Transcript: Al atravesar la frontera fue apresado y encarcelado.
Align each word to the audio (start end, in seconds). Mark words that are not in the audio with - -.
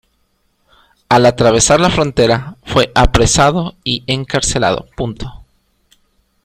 Al 1.09 1.27
atravesar 1.27 1.79
la 1.79 1.91
frontera 1.91 2.57
fue 2.63 2.91
apresado 2.95 3.75
y 3.83 4.03
encarcelado. 4.07 4.87